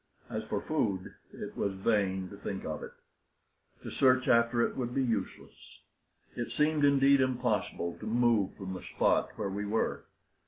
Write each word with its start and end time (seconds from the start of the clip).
As 0.31 0.43
for 0.45 0.61
food, 0.63 1.13
it 1.31 1.55
was 1.55 1.73
vain 1.75 2.27
to 2.29 2.35
think 2.37 2.65
of 2.65 2.81
it. 2.81 2.93
To 3.83 3.91
search 3.91 4.27
after 4.27 4.63
it 4.63 4.75
would 4.75 4.95
be 4.95 5.03
useless. 5.03 5.53
It 6.35 6.51
seemed, 6.51 6.83
indeed, 6.83 7.21
impossible 7.21 7.97
to 7.99 8.07
move 8.07 8.55
from 8.55 8.73
the 8.73 8.81
spot 8.81 9.29
where 9.35 9.51
we 9.51 9.67
were. 9.67 10.05